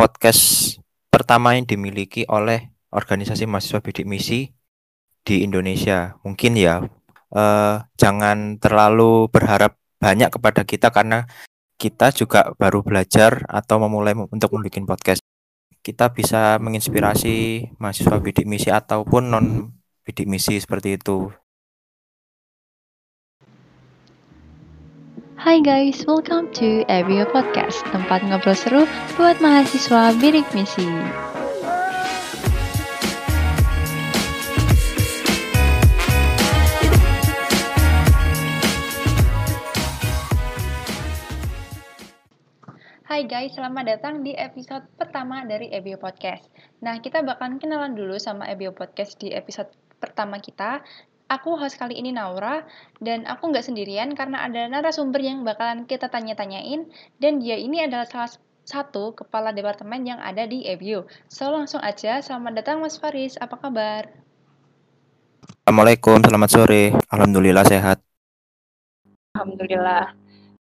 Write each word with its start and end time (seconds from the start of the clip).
podcast 0.00 0.80
pertama 1.12 1.60
yang 1.60 1.68
dimiliki 1.68 2.24
oleh 2.24 2.72
organisasi 2.88 3.44
mahasiswa 3.44 3.84
bidik 3.84 4.08
misi 4.08 4.48
di 5.20 5.44
Indonesia. 5.44 6.16
Mungkin 6.24 6.56
ya 6.56 6.80
eh, 7.36 7.76
jangan 8.00 8.56
terlalu 8.56 9.28
berharap 9.28 9.76
banyak 10.00 10.32
kepada 10.32 10.64
kita 10.64 10.88
karena 10.88 11.28
kita 11.76 12.16
juga 12.16 12.48
baru 12.56 12.80
belajar 12.80 13.44
atau 13.44 13.76
memulai 13.76 14.16
untuk 14.16 14.56
membuat 14.56 14.96
podcast. 14.96 15.20
Kita 15.84 16.08
bisa 16.16 16.56
menginspirasi 16.56 17.68
mahasiswa 17.76 18.16
bidik 18.24 18.48
misi 18.48 18.72
ataupun 18.72 19.28
non 19.28 19.68
bidik 20.00 20.24
misi 20.24 20.56
seperti 20.64 20.96
itu. 20.96 21.28
Hai 25.40 25.64
guys, 25.64 26.04
welcome 26.04 26.52
to 26.52 26.84
Ebio 26.84 27.24
Podcast, 27.24 27.80
tempat 27.88 28.20
ngobrol 28.28 28.52
seru 28.52 28.84
buat 29.16 29.40
mahasiswa 29.40 30.12
bidik 30.20 30.44
misi. 30.52 30.84
Hai 43.08 43.24
guys, 43.24 43.56
selamat 43.56 43.96
datang 43.96 44.20
di 44.20 44.36
episode 44.36 44.84
pertama 45.00 45.48
dari 45.48 45.72
Ebio 45.72 45.96
Podcast. 45.96 46.52
Nah, 46.84 47.00
kita 47.00 47.24
bakalan 47.24 47.56
kenalan 47.56 47.96
dulu 47.96 48.20
sama 48.20 48.44
Ebio 48.44 48.76
Podcast 48.76 49.16
di 49.16 49.32
episode 49.32 49.72
pertama 50.04 50.36
kita. 50.36 50.84
Aku 51.30 51.54
host 51.54 51.78
kali 51.78 51.94
ini 51.94 52.10
Naura, 52.10 52.66
dan 52.98 53.22
aku 53.22 53.54
nggak 53.54 53.62
sendirian 53.62 54.18
karena 54.18 54.50
ada 54.50 54.66
narasumber 54.66 55.22
yang 55.22 55.46
bakalan 55.46 55.86
kita 55.86 56.10
tanya-tanyain, 56.10 56.90
dan 57.22 57.38
dia 57.38 57.54
ini 57.54 57.86
adalah 57.86 58.02
salah 58.10 58.34
satu 58.66 59.14
kepala 59.14 59.54
departemen 59.54 60.02
yang 60.02 60.18
ada 60.18 60.42
di 60.42 60.66
Ebio. 60.66 61.06
So, 61.30 61.54
langsung 61.54 61.78
aja, 61.86 62.18
selamat 62.18 62.58
datang 62.58 62.82
Mas 62.82 62.98
Faris, 62.98 63.38
apa 63.38 63.54
kabar? 63.62 64.10
Assalamualaikum, 65.62 66.18
selamat 66.18 66.50
sore. 66.50 66.98
Alhamdulillah 67.14 67.62
sehat. 67.62 68.02
Alhamdulillah. 69.38 70.10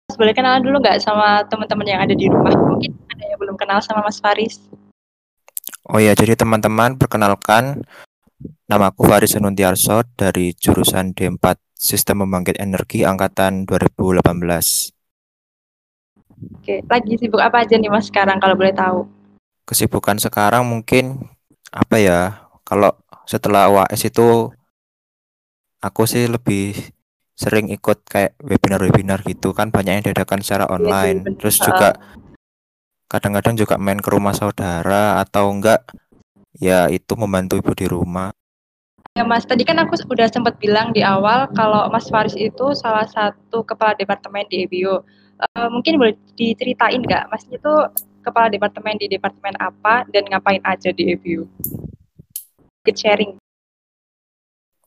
Mas 0.06 0.18
boleh 0.22 0.38
kenalan 0.38 0.62
dulu 0.62 0.86
nggak 0.86 1.02
sama 1.02 1.50
teman-teman 1.50 1.90
yang 1.90 2.02
ada 2.06 2.14
di 2.14 2.30
rumah? 2.30 2.54
Mungkin 2.54 2.94
ada 3.10 3.24
yang 3.26 3.42
belum 3.42 3.58
kenal 3.58 3.82
sama 3.82 4.06
Mas 4.06 4.22
Faris. 4.22 4.62
Oh 5.90 5.98
ya, 5.98 6.14
jadi 6.14 6.38
teman-teman 6.38 6.94
perkenalkan 6.94 7.82
nama 8.70 8.94
aku 8.94 9.08
Faris 9.08 9.36
Senuntiarso 9.36 10.06
dari 10.16 10.56
jurusan 10.56 11.12
D4 11.12 11.60
Sistem 11.76 12.24
Pembangkit 12.28 12.60
Energi 12.60 13.04
angkatan 13.08 13.64
2018. 13.68 14.24
Oke, 16.60 16.80
lagi 16.88 17.14
sibuk 17.20 17.44
apa 17.44 17.68
aja 17.68 17.76
nih 17.76 17.92
Mas 17.92 18.08
sekarang 18.08 18.40
kalau 18.40 18.56
boleh 18.56 18.72
tahu? 18.72 19.08
Kesibukan 19.68 20.20
sekarang 20.20 20.64
mungkin 20.64 21.20
apa 21.72 22.00
ya? 22.00 22.48
Kalau 22.64 22.96
setelah 23.28 23.68
UAS 23.68 24.08
itu 24.08 24.52
aku 25.84 26.08
sih 26.08 26.28
lebih 26.28 26.76
sering 27.40 27.72
ikut 27.72 28.04
kayak 28.04 28.36
webinar-webinar 28.44 29.24
gitu 29.24 29.56
kan 29.56 29.72
banyak 29.72 30.00
yang 30.00 30.06
diadakan 30.12 30.44
secara 30.44 30.68
iya 30.68 30.76
online. 30.76 31.20
Terus 31.40 31.60
juga 31.60 31.96
kadang-kadang 33.08 33.56
juga 33.56 33.76
main 33.80 34.00
ke 34.00 34.10
rumah 34.12 34.36
saudara 34.36 35.24
atau 35.24 35.48
enggak 35.50 35.88
ya 36.60 36.92
itu 36.92 37.16
membantu 37.16 37.56
ibu 37.58 37.72
di 37.72 37.88
rumah. 37.88 38.30
Ya 39.18 39.26
Mas, 39.26 39.48
tadi 39.48 39.66
kan 39.66 39.80
aku 39.82 39.98
udah 40.06 40.30
sempat 40.30 40.60
bilang 40.62 40.94
di 40.94 41.02
awal 41.02 41.50
kalau 41.58 41.88
Mas 41.90 42.08
Faris 42.12 42.38
itu 42.38 42.76
salah 42.78 43.08
satu 43.10 43.66
kepala 43.66 43.98
departemen 43.98 44.46
di 44.52 44.68
EBO. 44.68 45.02
Uh, 45.40 45.48
eh, 45.56 45.70
mungkin 45.72 45.98
boleh 45.98 46.16
diceritain 46.36 47.00
nggak, 47.00 47.32
Mas 47.32 47.48
itu 47.50 47.74
kepala 48.22 48.52
departemen 48.52 49.00
di 49.00 49.08
departemen 49.08 49.56
apa 49.58 50.06
dan 50.12 50.28
ngapain 50.28 50.62
aja 50.68 50.92
di 50.94 51.16
EBO? 51.16 51.48
Good 52.86 53.00
sharing. 53.00 53.40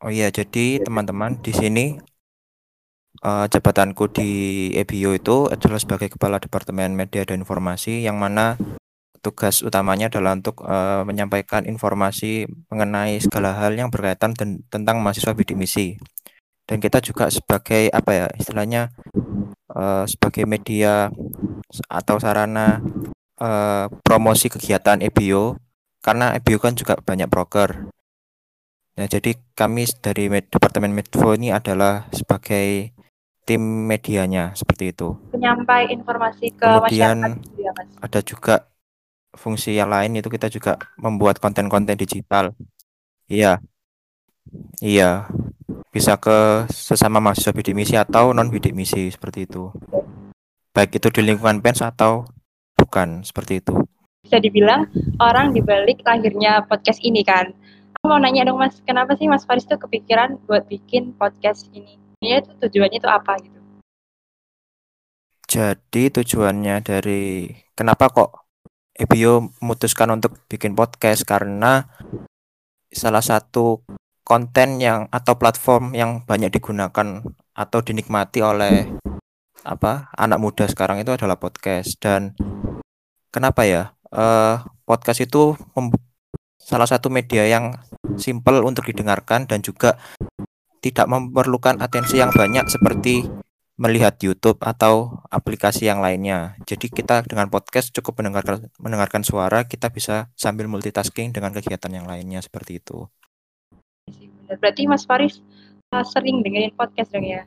Oh 0.03 0.11
iya, 0.11 0.31
jadi 0.35 0.83
teman-teman 0.83 1.39
di 1.41 1.53
sini 1.55 1.87
uh, 3.23 3.47
jabatanku 3.47 4.11
di 4.11 4.31
EBIO 4.75 5.15
itu 5.15 5.37
adalah 5.47 5.79
sebagai 5.79 6.11
Kepala 6.11 6.43
Departemen 6.43 6.93
Media 6.99 7.23
dan 7.23 7.47
Informasi 7.47 8.03
yang 8.03 8.19
mana 8.19 8.59
tugas 9.23 9.63
utamanya 9.63 10.11
adalah 10.11 10.35
untuk 10.35 10.67
uh, 10.67 11.07
menyampaikan 11.07 11.63
informasi 11.65 12.51
mengenai 12.69 13.23
segala 13.23 13.55
hal 13.55 13.73
yang 13.79 13.89
berkaitan 13.89 14.35
ten 14.35 14.67
tentang 14.67 14.99
mahasiswa 14.99 15.33
bidik 15.33 15.55
misi. 15.55 15.97
Dan 16.67 16.83
kita 16.83 16.99
juga 16.99 17.31
sebagai 17.31 17.89
apa 17.95 18.11
ya 18.11 18.27
istilahnya 18.35 18.91
uh, 19.71 20.05
sebagai 20.11 20.45
media 20.45 21.09
atau 21.87 22.19
sarana 22.19 22.83
uh, 23.39 23.87
promosi 24.03 24.51
kegiatan 24.51 24.99
EBIO 25.01 25.57
karena 26.03 26.35
EBIO 26.37 26.59
kan 26.59 26.75
juga 26.75 26.99
banyak 26.99 27.31
broker. 27.31 27.89
Nah, 28.93 29.09
jadi 29.09 29.39
kami 29.57 29.89
dari 30.05 30.29
Departemen 30.29 30.93
Medfo 30.93 31.33
ini 31.33 31.49
adalah 31.49 32.11
sebagai 32.13 32.93
tim 33.49 33.89
medianya 33.89 34.53
seperti 34.53 34.93
itu. 34.93 35.17
Penyampai 35.33 35.91
informasi 35.91 36.53
ke 36.53 36.67
Kemudian 36.67 37.41
masyarakat. 37.41 37.59
Ya, 37.59 37.73
ada 38.05 38.21
juga 38.21 38.72
fungsi 39.33 39.77
yang 39.77 39.91
lain 39.91 40.17
itu 40.17 40.29
kita 40.29 40.53
juga 40.53 40.79
membuat 41.01 41.41
konten-konten 41.43 41.97
digital. 41.99 42.55
Iya. 43.27 43.59
Iya. 44.79 45.29
Bisa 45.93 46.17
ke 46.17 46.69
sesama 46.73 47.21
mahasiswa 47.21 47.53
bidik 47.53 47.77
misi 47.77 47.97
atau 47.97 48.33
non 48.33 48.49
bidik 48.49 48.73
misi 48.73 49.09
seperti 49.13 49.45
itu. 49.49 49.73
Baik 50.73 50.97
itu 50.97 51.09
di 51.13 51.21
lingkungan 51.33 51.61
PENS 51.61 51.85
atau 51.85 52.25
bukan 52.77 53.21
seperti 53.25 53.61
itu. 53.61 53.77
Bisa 54.25 54.41
dibilang 54.41 54.89
orang 55.21 55.53
dibalik 55.53 56.01
lahirnya 56.05 56.65
podcast 56.65 57.01
ini 57.05 57.21
kan. 57.21 57.53
Aku 58.01 58.09
mau 58.09 58.19
nanya 58.19 58.49
dong 58.49 58.59
Mas, 58.59 58.81
kenapa 58.83 59.15
sih 59.21 59.29
Mas 59.29 59.45
Faris 59.45 59.69
tuh 59.69 59.77
kepikiran 59.77 60.41
buat 60.49 60.65
bikin 60.67 61.13
podcast 61.15 61.69
ini? 61.77 62.03
ini 62.23 62.39
itu 62.39 62.55
tujuannya 62.63 62.99
itu 63.03 63.11
apa 63.11 63.35
gitu 63.43 63.59
jadi 65.51 66.05
tujuannya 66.15 66.77
dari 66.87 67.51
kenapa 67.75 68.09
kok 68.09 68.42
Ebio 68.93 69.53
memutuskan 69.65 70.13
untuk 70.13 70.37
bikin 70.53 70.77
podcast 70.77 71.25
karena 71.25 71.89
salah 72.93 73.25
satu 73.25 73.81
konten 74.23 74.79
yang 74.79 75.09
atau 75.09 75.41
platform 75.41 75.97
yang 75.97 76.23
banyak 76.29 76.53
digunakan 76.53 77.25
atau 77.57 77.79
dinikmati 77.81 78.45
oleh 78.45 78.89
apa 79.65 80.13
anak 80.19 80.39
muda 80.39 80.65
sekarang 80.69 81.01
itu 81.01 81.11
adalah 81.15 81.41
podcast. 81.41 81.97
Dan 81.99 82.37
kenapa 83.33 83.65
ya? 83.65 83.97
Uh, 84.13 84.61
podcast 84.85 85.25
itu 85.25 85.57
salah 86.61 86.85
satu 86.85 87.09
media 87.09 87.49
yang 87.49 87.81
simple 88.21 88.61
untuk 88.61 88.85
didengarkan 88.85 89.49
dan 89.49 89.65
juga 89.65 89.97
tidak 90.85 91.09
memerlukan 91.09 91.81
atensi 91.81 92.21
yang 92.21 92.29
banyak 92.29 92.69
seperti 92.69 93.25
melihat 93.83 94.15
YouTube 94.23 94.63
atau 94.63 95.27
aplikasi 95.27 95.91
yang 95.91 95.99
lainnya. 95.99 96.55
Jadi 96.63 96.87
kita 96.87 97.27
dengan 97.27 97.51
podcast 97.51 97.91
cukup 97.91 98.23
mendengarkan 98.23 98.71
mendengarkan 98.79 99.27
suara, 99.27 99.67
kita 99.67 99.91
bisa 99.91 100.31
sambil 100.39 100.71
multitasking 100.71 101.35
dengan 101.35 101.51
kegiatan 101.51 101.91
yang 101.91 102.07
lainnya 102.07 102.39
seperti 102.39 102.79
itu. 102.79 103.11
Berarti 104.47 104.87
Mas 104.87 105.03
Faris 105.03 105.43
uh, 105.91 106.07
sering 106.07 106.47
dengerin 106.47 106.71
podcast 106.79 107.11
dong 107.11 107.27
ya? 107.27 107.43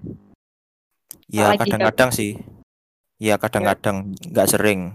Ya 1.31 1.55
kadang-kadang 1.55 2.11
sih. 2.11 2.35
Ya 3.15 3.39
kadang-kadang 3.39 4.11
nggak 4.27 4.49
sering. 4.51 4.91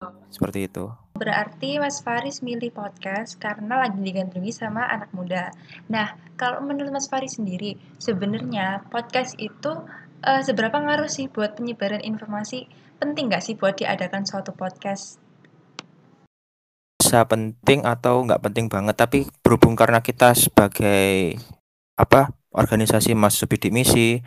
Oh. 0.00 0.08
Seperti 0.32 0.72
itu. 0.72 0.88
Berarti 1.20 1.76
Mas 1.76 2.00
Faris 2.00 2.40
milih 2.40 2.72
podcast 2.72 3.36
karena 3.36 3.84
lagi 3.84 4.00
digandrungi 4.00 4.52
sama 4.52 4.88
anak 4.88 5.12
muda. 5.12 5.52
Nah, 5.88 6.16
kalau 6.36 6.64
menurut 6.64 6.92
Mas 6.92 7.08
Faris 7.08 7.36
sendiri, 7.40 7.76
sebenarnya 8.00 8.84
podcast 8.92 9.36
itu 9.40 9.84
uh, 10.24 10.40
seberapa 10.40 10.76
ngaruh 10.78 11.10
sih 11.10 11.28
buat 11.28 11.58
penyebaran 11.58 12.00
informasi? 12.00 12.70
Penting 12.96 13.28
nggak 13.28 13.44
sih 13.44 13.54
buat 13.58 13.76
diadakan 13.76 14.24
suatu 14.24 14.56
podcast? 14.56 15.20
Bisa 16.96 17.22
penting 17.28 17.84
atau 17.84 18.24
nggak 18.24 18.40
penting 18.40 18.66
banget, 18.72 18.96
tapi 18.96 19.28
berhubung 19.44 19.76
karena 19.76 20.00
kita 20.00 20.32
sebagai 20.32 21.36
apa 21.96 22.32
organisasi 22.52 23.12
mahasiswa 23.12 23.48
bidik 23.48 23.72
misi, 23.72 24.20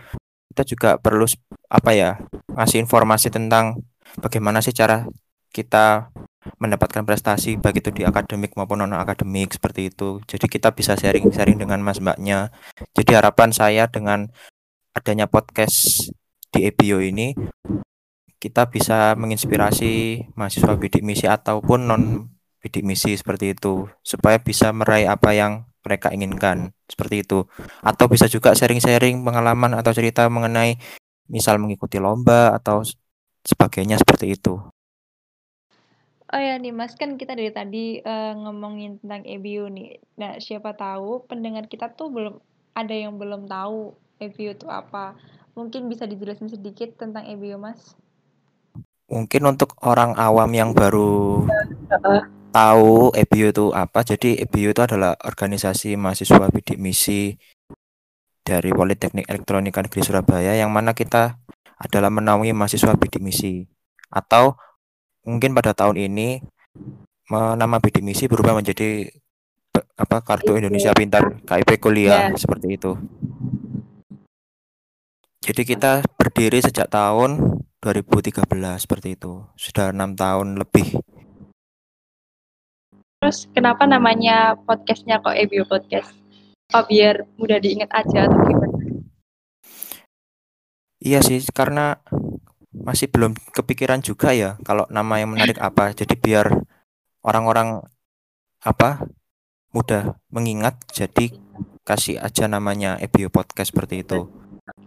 kita 0.54 0.64
juga 0.66 0.90
perlu 1.02 1.26
apa 1.70 1.92
ya 1.94 2.22
ngasih 2.54 2.82
informasi 2.86 3.34
tentang 3.34 3.82
bagaimana 4.22 4.62
sih 4.62 4.74
cara 4.74 5.06
kita 5.50 6.14
mendapatkan 6.58 7.04
prestasi 7.04 7.60
baik 7.60 7.84
itu 7.84 7.90
di 7.92 8.04
akademik 8.08 8.56
maupun 8.56 8.82
non 8.86 8.96
akademik 8.96 9.54
seperti 9.54 9.92
itu. 9.92 10.24
Jadi 10.24 10.46
kita 10.48 10.72
bisa 10.72 10.96
sharing-sharing 10.96 11.60
dengan 11.60 11.84
mas 11.84 12.00
mbaknya. 12.00 12.54
Jadi 12.96 13.12
harapan 13.18 13.50
saya 13.52 13.92
dengan 13.92 14.32
adanya 14.94 15.30
podcast 15.30 16.10
di 16.50 16.66
EBIO 16.66 17.00
ini 17.04 17.38
kita 18.40 18.72
bisa 18.72 19.14
menginspirasi 19.20 20.24
mahasiswa 20.34 20.74
bidik 20.80 21.04
misi 21.04 21.28
ataupun 21.28 21.80
non 21.86 22.04
bidik 22.64 22.88
misi 22.88 23.16
seperti 23.16 23.56
itu 23.56 23.88
supaya 24.02 24.40
bisa 24.40 24.72
meraih 24.72 25.12
apa 25.12 25.36
yang 25.36 25.68
mereka 25.84 26.12
inginkan 26.12 26.76
seperti 26.88 27.24
itu 27.24 27.48
atau 27.84 28.06
bisa 28.12 28.28
juga 28.28 28.56
sharing-sharing 28.56 29.20
pengalaman 29.24 29.76
atau 29.76 29.92
cerita 29.96 30.28
mengenai 30.28 30.76
misal 31.30 31.60
mengikuti 31.62 32.02
lomba 32.02 32.56
atau 32.56 32.84
sebagainya 33.46 34.00
seperti 34.00 34.36
itu 34.36 34.60
Oh 36.30 36.38
ya 36.38 36.62
nih 36.62 36.70
Mas, 36.70 36.94
kan 36.94 37.18
kita 37.18 37.34
dari 37.34 37.50
tadi 37.50 38.06
uh, 38.06 38.38
ngomongin 38.38 39.02
tentang 39.02 39.26
EBU 39.26 39.66
nih. 39.74 39.98
Nah, 40.14 40.38
siapa 40.38 40.78
tahu 40.78 41.26
pendengar 41.26 41.66
kita 41.66 41.90
tuh 41.98 42.14
belum 42.14 42.38
ada 42.78 42.94
yang 42.94 43.18
belum 43.18 43.50
tahu 43.50 43.98
EBU 44.20 44.56
itu 44.56 44.68
apa. 44.68 45.16
Mungkin 45.56 45.88
bisa 45.88 46.04
dijelasin 46.04 46.52
sedikit 46.52 46.96
tentang 47.00 47.24
EBU, 47.26 47.56
Mas? 47.60 47.96
Mungkin 49.10 49.42
untuk 49.50 49.74
orang 49.82 50.14
awam 50.20 50.52
yang 50.54 50.72
baru 50.76 51.44
tahu 52.54 53.16
EBU 53.16 53.48
itu 53.50 53.66
apa. 53.74 54.06
Jadi 54.06 54.38
EBU 54.44 54.76
itu 54.76 54.82
adalah 54.84 55.18
organisasi 55.24 55.96
mahasiswa 55.98 56.52
bidik 56.52 56.78
misi 56.78 57.34
dari 58.44 58.70
Politeknik 58.74 59.30
Elektronika 59.30 59.82
Negeri 59.82 60.02
Surabaya 60.02 60.54
yang 60.58 60.70
mana 60.74 60.94
kita 60.98 61.38
adalah 61.80 62.12
menaungi 62.12 62.52
mahasiswa 62.52 62.98
bidik 63.00 63.24
misi 63.24 63.64
atau 64.12 64.58
mungkin 65.24 65.54
pada 65.54 65.72
tahun 65.72 65.96
ini 66.10 66.42
nama 67.32 67.78
bidik 67.78 68.02
misi 68.02 68.26
berubah 68.26 68.58
menjadi 68.58 69.06
apa 69.96 70.26
kartu 70.26 70.58
Indonesia 70.58 70.92
Pintar 70.98 71.40
KIP 71.46 71.78
kuliah 71.78 72.34
ya. 72.34 72.36
seperti 72.36 72.76
itu. 72.76 72.98
Jadi 75.40 75.62
kita 75.64 76.04
berdiri 76.20 76.60
sejak 76.60 76.92
tahun 76.92 77.60
2013 77.80 78.44
seperti 78.76 79.16
itu. 79.16 79.48
Sudah 79.56 79.96
enam 79.96 80.14
tahun 80.14 80.60
lebih. 80.60 81.00
Terus 83.20 83.48
kenapa 83.52 83.84
namanya 83.84 84.56
podcastnya 84.64 85.20
kok 85.20 85.36
EBU 85.36 85.68
Podcast? 85.68 86.12
Oh 86.76 86.84
biar 86.86 87.28
mudah 87.40 87.60
diingat 87.60 87.92
aja 87.92 88.28
atau 88.28 88.40
gimana? 88.46 88.78
Iya 91.00 91.24
sih, 91.24 91.40
karena 91.56 92.00
masih 92.76 93.08
belum 93.12 93.36
kepikiran 93.56 94.04
juga 94.04 94.36
ya 94.36 94.60
kalau 94.68 94.88
nama 94.92 95.20
yang 95.20 95.36
menarik 95.36 95.60
apa. 95.60 95.96
Jadi 95.96 96.16
biar 96.20 96.52
orang-orang 97.24 97.84
apa 98.60 99.08
mudah 99.72 100.20
mengingat 100.32 100.80
jadi 100.92 101.32
kasih 101.88 102.20
aja 102.20 102.46
namanya 102.46 103.00
Ebio 103.00 103.32
Podcast 103.32 103.72
seperti 103.72 104.04
itu. 104.04 104.39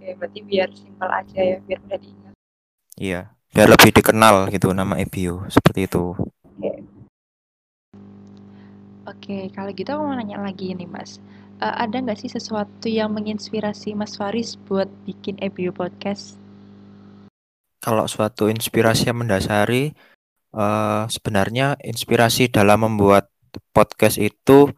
Oke, 0.03 0.19
berarti 0.19 0.41
biar 0.43 0.69
simpel 0.75 1.07
aja 1.15 1.39
ya, 1.39 1.57
biar 1.63 1.79
mudah 1.87 1.99
diingat. 2.03 2.35
Iya, 2.99 3.21
biar 3.55 3.69
lebih 3.71 3.91
dikenal 3.95 4.51
gitu 4.51 4.75
nama 4.75 4.99
Ebio 4.99 5.47
seperti 5.47 5.87
itu. 5.87 6.19
Oke. 6.19 6.73
Oke, 9.07 9.39
kalau 9.55 9.71
gitu 9.71 9.95
aku 9.95 10.03
mau 10.03 10.19
nanya 10.19 10.43
lagi 10.43 10.75
nih 10.75 10.91
Mas. 10.91 11.23
Uh, 11.63 11.71
ada 11.79 12.03
nggak 12.03 12.19
sih 12.19 12.27
sesuatu 12.27 12.91
yang 12.91 13.15
menginspirasi 13.15 13.95
Mas 13.95 14.19
Faris 14.19 14.59
buat 14.67 14.91
bikin 15.07 15.39
Ebio 15.39 15.71
Podcast? 15.71 16.43
kalau 17.83 18.07
suatu 18.07 18.47
inspirasi 18.47 19.11
yang 19.11 19.27
mendasari 19.27 19.91
uh, 20.55 21.11
sebenarnya 21.11 21.75
inspirasi 21.83 22.47
dalam 22.47 22.87
membuat 22.87 23.27
podcast 23.75 24.23
itu 24.23 24.71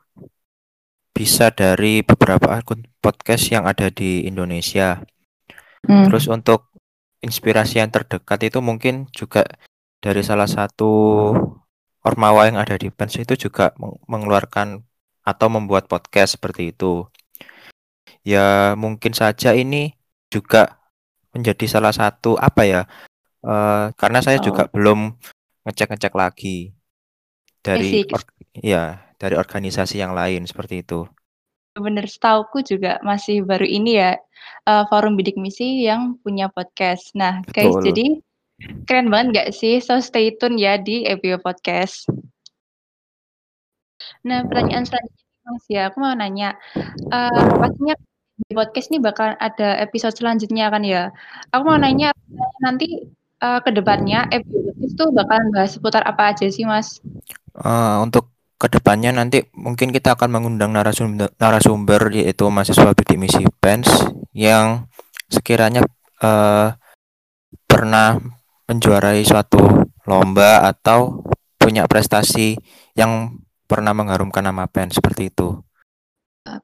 bisa 1.14 1.52
dari 1.52 2.00
beberapa 2.00 2.50
akun 2.58 2.88
podcast 2.98 3.52
yang 3.52 3.68
ada 3.68 3.92
di 3.92 4.24
Indonesia. 4.26 5.04
Hmm. 5.84 6.08
Terus 6.08 6.28
untuk 6.28 6.72
inspirasi 7.24 7.80
yang 7.80 7.88
terdekat 7.88 8.52
itu 8.52 8.60
mungkin 8.60 9.08
juga 9.12 9.44
dari 10.04 10.20
salah 10.20 10.48
satu 10.48 11.32
ormawa 12.04 12.52
yang 12.52 12.60
ada 12.60 12.76
di 12.76 12.92
Pens 12.92 13.16
itu 13.16 13.48
juga 13.48 13.72
mengeluarkan 14.04 14.84
atau 15.24 15.48
membuat 15.48 15.88
podcast 15.88 16.36
seperti 16.36 16.76
itu. 16.76 17.08
Ya 18.20 18.76
mungkin 18.76 19.16
saja 19.16 19.56
ini 19.56 19.96
juga 20.28 20.84
menjadi 21.32 21.64
salah 21.64 21.96
satu 21.96 22.36
apa 22.36 22.62
ya? 22.68 22.82
Uh, 23.44 23.92
karena 23.96 24.20
saya 24.20 24.40
oh. 24.40 24.44
juga 24.44 24.68
belum 24.68 25.16
ngecek-ngecek 25.64 26.12
lagi 26.12 26.72
dari 27.64 28.04
or, 28.08 28.20
ya 28.60 29.00
dari 29.16 29.36
organisasi 29.40 30.00
yang 30.00 30.12
lain 30.12 30.44
seperti 30.44 30.84
itu. 30.84 31.08
Bener, 31.74 32.06
setauku 32.06 32.62
juga 32.62 33.02
masih 33.02 33.42
baru 33.42 33.66
ini 33.66 33.98
ya 33.98 34.14
uh, 34.70 34.86
forum 34.86 35.18
bidik 35.18 35.34
misi 35.34 35.82
yang 35.82 36.14
punya 36.22 36.46
podcast. 36.46 37.10
Nah, 37.18 37.42
Betul. 37.42 37.54
guys, 37.54 37.74
jadi 37.82 38.06
keren 38.86 39.10
banget 39.10 39.26
nggak 39.34 39.48
sih? 39.50 39.82
So 39.82 39.98
stay 39.98 40.34
tune 40.38 40.54
ya 40.54 40.78
di 40.78 41.02
EBO 41.02 41.42
Podcast. 41.42 42.06
Nah, 44.22 44.46
pertanyaan 44.46 44.86
selanjutnya 44.86 45.24
Mas 45.44 45.66
ya, 45.68 45.82
aku 45.92 45.96
mau 46.00 46.14
nanya, 46.16 46.56
uh, 47.12 47.44
pastinya 47.60 47.94
di 48.34 48.52
podcast 48.56 48.88
ini 48.90 48.98
bakal 48.98 49.36
ada 49.38 49.78
episode 49.78 50.16
selanjutnya 50.16 50.72
kan 50.72 50.82
ya. 50.82 51.12
Aku 51.52 51.62
mau 51.68 51.76
nanya 51.76 52.10
nanti 52.64 53.04
uh, 53.44 53.60
ke 53.60 53.70
depannya 53.70 54.24
episode 54.32 54.78
itu 54.80 55.04
bakalan 55.12 55.52
bahas 55.52 55.76
seputar 55.76 56.02
apa 56.08 56.32
aja 56.32 56.46
sih 56.48 56.64
Mas? 56.64 56.98
Uh, 57.54 58.02
untuk 58.02 58.33
ke 58.64 58.80
depannya 58.80 59.12
nanti 59.12 59.44
mungkin 59.52 59.92
kita 59.92 60.16
akan 60.16 60.32
mengundang 60.32 60.72
narasumber, 60.72 61.28
narasumber 61.36 62.08
yaitu 62.16 62.48
mahasiswa 62.48 62.96
bidik 62.96 63.20
misi 63.20 63.44
PENS 63.60 64.08
yang 64.32 64.88
sekiranya 65.28 65.84
uh, 66.24 66.72
pernah 67.68 68.16
menjuarai 68.64 69.20
suatu 69.20 69.60
lomba 70.08 70.64
atau 70.64 71.20
punya 71.60 71.84
prestasi 71.84 72.56
yang 72.96 73.36
pernah 73.68 73.92
mengharumkan 73.92 74.40
nama 74.40 74.64
PENS 74.64 74.96
seperti 74.96 75.28
itu. 75.28 75.60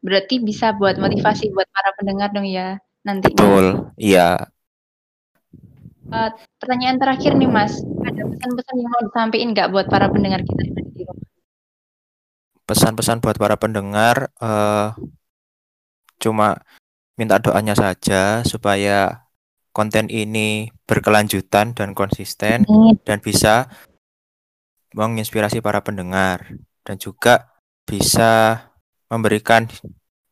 Berarti 0.00 0.40
bisa 0.40 0.72
buat 0.72 0.96
motivasi 0.96 1.52
buat 1.52 1.68
para 1.68 1.92
pendengar 2.00 2.32
dong 2.32 2.48
ya 2.48 2.80
nantinya. 3.04 3.36
Betul, 3.36 3.66
iya. 4.00 4.48
Uh, 6.08 6.32
pertanyaan 6.56 6.96
terakhir 6.96 7.36
nih 7.36 7.46
Mas, 7.46 7.76
ada 8.08 8.24
pesan-pesan 8.24 8.74
yang 8.80 8.88
mau 8.88 9.02
disampaikan 9.04 9.48
nggak 9.52 9.68
buat 9.68 9.86
para 9.92 10.08
pendengar 10.08 10.40
kita? 10.48 10.80
Pesan-pesan 12.70 13.18
buat 13.18 13.34
para 13.34 13.58
pendengar, 13.58 14.30
uh, 14.38 14.94
cuma 16.22 16.62
minta 17.18 17.42
doanya 17.42 17.74
saja 17.74 18.46
supaya 18.46 19.26
konten 19.74 20.06
ini 20.06 20.70
berkelanjutan 20.86 21.74
dan 21.74 21.98
konsisten 21.98 22.62
hmm. 22.62 23.02
dan 23.02 23.18
bisa 23.18 23.66
menginspirasi 24.94 25.58
para 25.58 25.82
pendengar 25.82 26.46
dan 26.86 26.94
juga 26.94 27.58
bisa 27.90 28.70
memberikan 29.10 29.66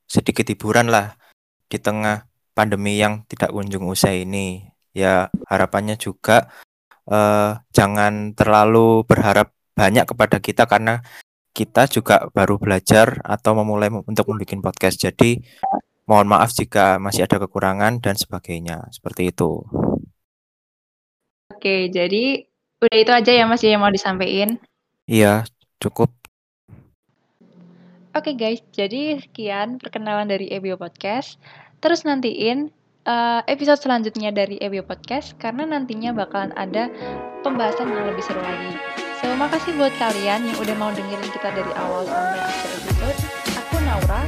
sedikit 0.06 0.46
hiburan 0.46 0.94
lah 0.94 1.18
di 1.66 1.82
tengah 1.82 2.30
pandemi 2.54 3.02
yang 3.02 3.26
tidak 3.26 3.50
kunjung 3.50 3.90
usai 3.90 4.22
ini. 4.22 4.62
Ya 4.94 5.26
harapannya 5.50 5.98
juga 5.98 6.54
eh, 7.10 7.58
jangan 7.74 8.38
terlalu 8.38 9.02
berharap 9.02 9.50
banyak 9.74 10.06
kepada 10.06 10.38
kita 10.38 10.70
karena 10.70 11.02
kita 11.58 11.90
juga 11.90 12.30
baru 12.30 12.54
belajar 12.54 13.18
atau 13.26 13.58
memulai 13.58 13.90
untuk 13.90 14.30
membuat 14.30 14.70
podcast. 14.70 15.02
Jadi 15.02 15.42
mohon 16.06 16.30
maaf 16.30 16.54
jika 16.54 17.02
masih 17.02 17.26
ada 17.26 17.42
kekurangan 17.42 17.98
dan 17.98 18.14
sebagainya. 18.14 18.86
Seperti 18.94 19.34
itu. 19.34 19.66
Oke, 21.50 21.90
jadi 21.90 22.46
udah 22.78 22.94
itu 23.02 23.10
aja 23.10 23.32
ya 23.34 23.44
Mas 23.50 23.66
yang 23.66 23.82
mau 23.82 23.90
disampaikan? 23.90 24.62
Iya, 25.10 25.42
cukup. 25.82 26.14
Oke 28.14 28.38
guys, 28.38 28.62
jadi 28.70 29.18
sekian 29.18 29.82
perkenalan 29.82 30.30
dari 30.30 30.46
EBO 30.54 30.78
Podcast. 30.78 31.42
Terus 31.82 32.06
nantiin 32.06 32.70
uh, 33.06 33.42
episode 33.50 33.82
selanjutnya 33.82 34.30
dari 34.30 34.58
EBO 34.62 34.86
Podcast 34.86 35.34
karena 35.42 35.66
nantinya 35.66 36.14
bakalan 36.14 36.54
ada 36.54 36.90
pembahasan 37.42 37.90
yang 37.90 38.06
lebih 38.10 38.22
seru 38.22 38.42
lagi. 38.42 38.97
So, 39.18 39.34
makasih 39.34 39.74
buat 39.74 39.90
kalian 39.98 40.46
yang 40.46 40.58
udah 40.62 40.76
mau 40.78 40.94
dengerin 40.94 41.30
kita 41.34 41.50
dari 41.50 41.72
awal 41.74 42.06
sampai 42.06 42.38
akhir 42.38 42.70
episode. 42.86 43.18
Aku 43.58 43.76
Naura, 43.82 44.22